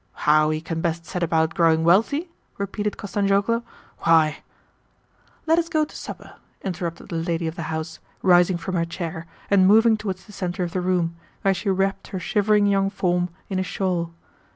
"How 0.25 0.49
he 0.49 0.61
can 0.61 0.81
best 0.81 1.05
set 1.05 1.21
about 1.21 1.53
growing 1.53 1.83
wealthy?" 1.83 2.31
repeated 2.57 2.97
Kostanzhoglo. 2.97 3.61
"Why," 3.99 4.39
"Let 5.45 5.59
us 5.59 5.69
go 5.69 5.85
to 5.85 5.95
supper," 5.95 6.37
interrupted 6.63 7.09
the 7.09 7.17
lady 7.17 7.45
of 7.45 7.55
the 7.55 7.61
house, 7.69 7.99
rising 8.23 8.57
from 8.57 8.73
her 8.73 8.83
chair, 8.85 9.27
and 9.51 9.67
moving 9.67 9.97
towards 9.97 10.25
the 10.25 10.31
centre 10.33 10.63
of 10.63 10.71
the 10.73 10.81
room, 10.81 11.17
where 11.43 11.53
she 11.53 11.69
wrapped 11.69 12.07
her 12.07 12.19
shivering 12.19 12.65
young 12.65 12.89
form 12.89 13.29
in 13.47 13.59
a 13.59 13.63
shawl. 13.63 14.11